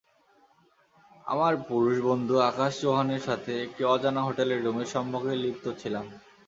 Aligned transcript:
আমার 1.25 1.53
পুরুষ-বন্ধু 1.67 2.35
আকাশ 2.41 2.81
চৌহানের 2.81 3.19
সাথে, 3.19 3.63
একটি 3.63 3.81
অজানা 3.85 4.21
হোটেলের 4.23 4.63
রুমে, 4.65 4.85
সম্ভোগে 4.85 5.33
লিপ্ত 5.35 5.65
ছিলাম। 5.77 6.05